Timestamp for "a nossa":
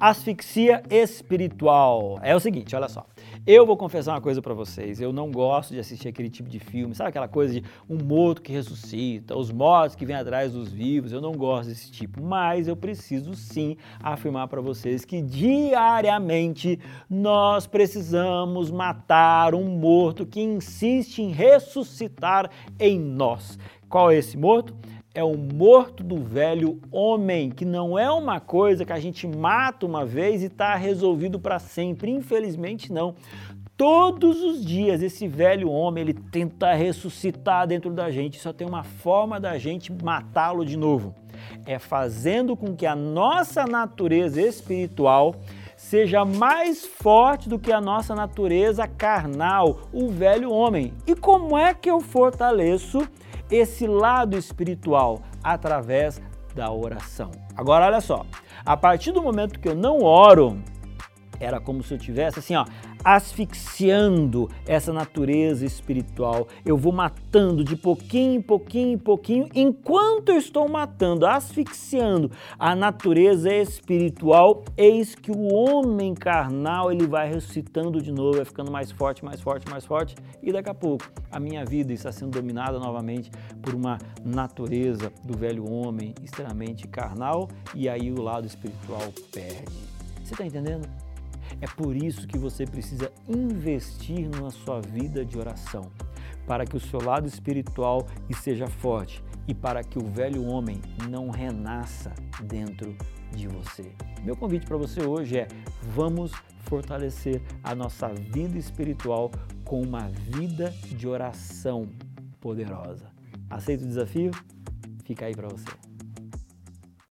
42.86-43.64, 47.72-48.14, 107.62-108.08